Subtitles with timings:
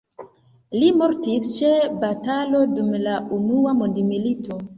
[0.83, 1.69] Li mortis ĉe
[2.05, 4.61] batalo dum la unua mondmilito.